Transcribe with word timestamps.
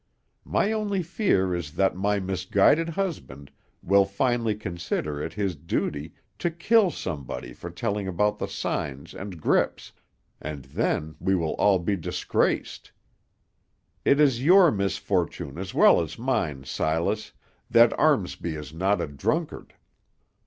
My 0.45 0.71
only 0.71 1.03
fear 1.03 1.53
is 1.53 1.73
that 1.73 1.95
my 1.95 2.19
misguided 2.19 2.89
husband 2.89 3.51
will 3.83 4.03
finally 4.03 4.55
consider 4.55 5.21
it 5.21 5.33
his 5.33 5.55
duty 5.55 6.15
to 6.39 6.49
kill 6.49 6.89
somebody 6.89 7.53
for 7.53 7.69
telling 7.69 8.07
about 8.07 8.39
the 8.39 8.47
signs 8.47 9.13
and 9.13 9.39
grips, 9.39 9.91
and 10.41 10.65
then 10.65 11.13
we 11.19 11.35
will 11.35 11.53
all 11.57 11.77
be 11.77 11.95
disgraced. 11.95 12.91
It 14.03 14.19
is 14.19 14.43
your 14.43 14.71
misfortune 14.71 15.59
as 15.59 15.71
well 15.71 16.01
as 16.01 16.17
mine, 16.17 16.63
Silas, 16.63 17.31
that 17.69 17.93
Armsby 17.99 18.55
is 18.55 18.73
not 18.73 19.01
a 19.01 19.05
drunkard. 19.07 19.75